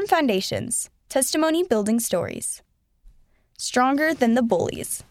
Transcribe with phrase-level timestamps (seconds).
[0.00, 2.62] Firm Foundations Testimony Building Stories.
[3.58, 5.04] Stronger than the bullies.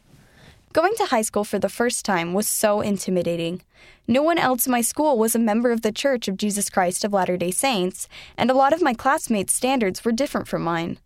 [0.74, 3.62] Going to high school for the first time was so intimidating.
[4.08, 7.04] No one else in my school was a member of the Church of Jesus Christ
[7.04, 10.98] of Latter day Saints, and a lot of my classmates' standards were different from mine.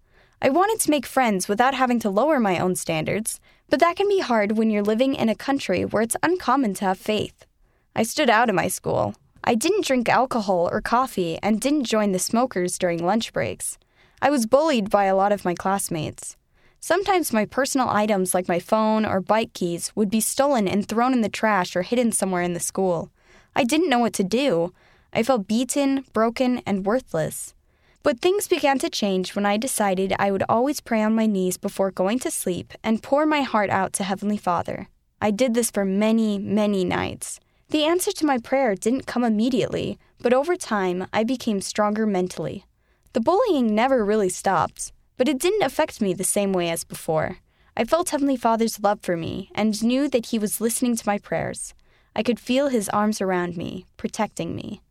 [0.41, 4.07] I wanted to make friends without having to lower my own standards, but that can
[4.07, 7.45] be hard when you're living in a country where it's uncommon to have faith.
[7.93, 9.15] I stood out in my school.
[9.45, 13.77] I didn't drink alcohol or coffee and didn't join the smokers during lunch breaks.
[14.21, 16.37] I was bullied by a lot of my classmates.
[16.79, 21.11] Sometimes my personal items like my phone or bike keys would be stolen and thrown
[21.11, 23.11] in the trash or hidden somewhere in the school.
[23.53, 24.73] I didn't know what to do.
[25.11, 27.53] I felt beaten, broken, and worthless.
[28.01, 31.57] But things began to change when I decided I would always pray on my knees
[31.57, 34.87] before going to sleep and pour my heart out to Heavenly Father.
[35.21, 37.39] I did this for many, many nights.
[37.73, 42.65] The answer to my prayer didn't come immediately, but over time I became stronger mentally.
[43.13, 47.37] The bullying never really stopped, but it didn't affect me the same way as before.
[47.75, 51.17] I felt Heavenly Father's love for me and knew that He was listening to my
[51.17, 51.73] prayers.
[52.15, 54.83] I could feel His arms around me, protecting me.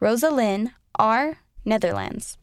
[0.00, 1.38] Rosa Lynn, R.
[1.64, 2.38] Netherlands.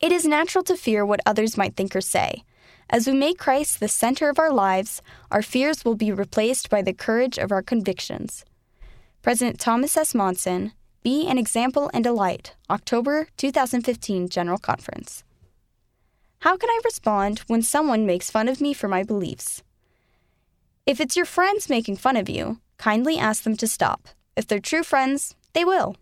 [0.00, 2.42] It is natural to fear what others might think or say.
[2.90, 6.82] As we make Christ the center of our lives, our fears will be replaced by
[6.82, 8.44] the courage of our convictions.
[9.26, 10.14] President Thomas S.
[10.14, 10.70] Monson,
[11.02, 12.38] Be an Example and a
[12.70, 15.24] October 2015 General Conference.
[16.42, 19.64] How can I respond when someone makes fun of me for my beliefs?
[20.86, 24.06] If it's your friends making fun of you, kindly ask them to stop.
[24.36, 25.96] If they're true friends, they will.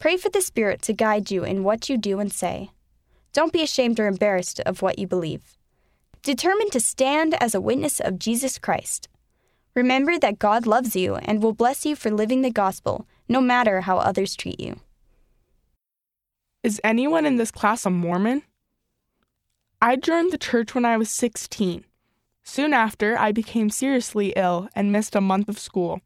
[0.00, 2.70] Pray for the Spirit to guide you in what you do and say.
[3.34, 5.58] Don't be ashamed or embarrassed of what you believe.
[6.22, 9.09] Determined to stand as a witness of Jesus Christ.
[9.74, 13.82] Remember that God loves you and will bless you for living the gospel, no matter
[13.82, 14.80] how others treat you.
[16.62, 18.42] Is anyone in this class a Mormon?
[19.80, 21.84] I joined the church when I was 16.
[22.42, 26.00] Soon after, I became seriously ill and missed a month of school.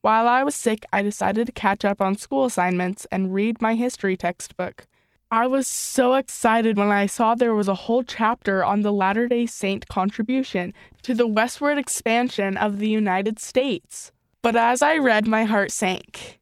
[0.00, 3.74] While I was sick, I decided to catch up on school assignments and read my
[3.74, 4.86] history textbook.
[5.36, 9.28] I was so excited when I saw there was a whole chapter on the Latter
[9.28, 14.12] day Saint contribution to the westward expansion of the United States.
[14.40, 16.40] But as I read, my heart sank.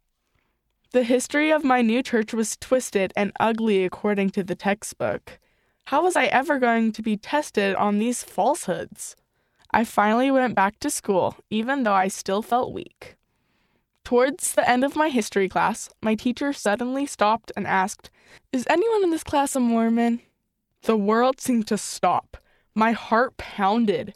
[0.92, 5.40] The history of my new church was twisted and ugly according to the textbook.
[5.86, 9.16] How was I ever going to be tested on these falsehoods?
[9.72, 13.16] I finally went back to school, even though I still felt weak.
[14.04, 18.10] Towards the end of my history class, my teacher suddenly stopped and asked,
[18.52, 20.20] Is anyone in this class a Mormon?
[20.82, 22.36] The world seemed to stop.
[22.74, 24.14] My heart pounded.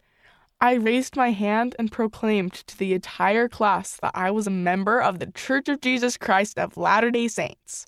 [0.60, 5.00] I raised my hand and proclaimed to the entire class that I was a member
[5.00, 7.86] of the Church of Jesus Christ of Latter day Saints.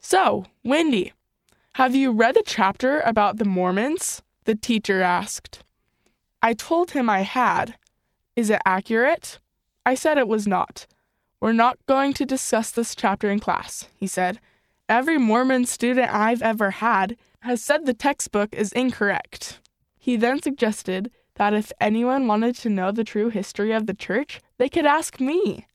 [0.00, 1.12] So, Wendy,
[1.74, 4.22] have you read the chapter about the Mormons?
[4.44, 5.62] The teacher asked.
[6.42, 7.76] I told him I had.
[8.34, 9.38] Is it accurate?
[9.86, 10.86] I said it was not.
[11.44, 14.40] We're not going to discuss this chapter in class, he said.
[14.88, 19.60] Every Mormon student I've ever had has said the textbook is incorrect.
[19.98, 24.40] He then suggested that if anyone wanted to know the true history of the church,
[24.56, 25.66] they could ask me.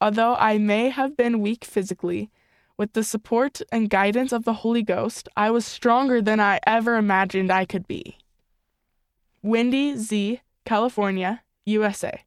[0.00, 2.30] Although I may have been weak physically,
[2.76, 6.94] with the support and guidance of the Holy Ghost, I was stronger than I ever
[6.94, 8.18] imagined I could be.
[9.42, 12.22] Wendy Z., California, USA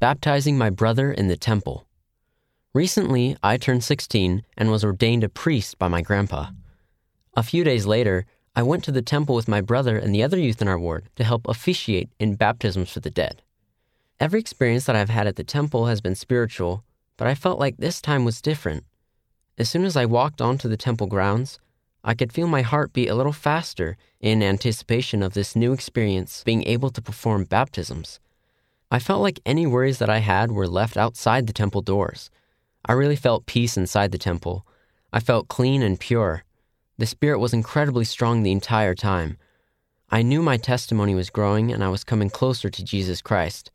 [0.00, 1.84] baptizing my brother in the temple.
[2.72, 6.50] Recently, I turned 16 and was ordained a priest by my grandpa.
[7.34, 10.38] A few days later, I went to the temple with my brother and the other
[10.38, 13.42] youth in our ward to help officiate in baptisms for the dead.
[14.20, 16.84] Every experience that I've had at the temple has been spiritual,
[17.16, 18.84] but I felt like this time was different.
[19.56, 21.58] As soon as I walked onto the temple grounds,
[22.04, 26.42] I could feel my heart beat a little faster in anticipation of this new experience
[26.44, 28.20] being able to perform baptisms.
[28.90, 32.30] I felt like any worries that I had were left outside the temple doors.
[32.86, 34.66] I really felt peace inside the temple.
[35.12, 36.44] I felt clean and pure.
[36.96, 39.36] The Spirit was incredibly strong the entire time.
[40.10, 43.70] I knew my testimony was growing and I was coming closer to Jesus Christ.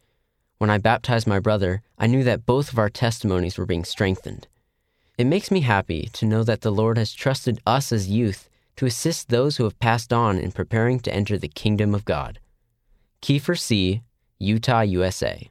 [0.57, 4.47] When I baptized my brother, I knew that both of our testimonies were being strengthened.
[5.17, 8.87] It makes me happy to know that the Lord has trusted us as youth to
[8.87, 12.39] assist those who have passed on in preparing to enter the kingdom of God.
[13.21, 14.01] Kiefer C.,
[14.43, 15.49] Utah, USA.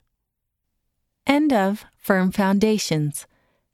[1.26, 3.26] End of Firm Foundations.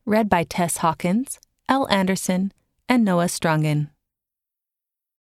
[0.05, 1.39] Read by Tess Hawkins,
[1.69, 1.87] L.
[1.89, 2.53] Anderson,
[2.89, 3.91] and Noah Strungen.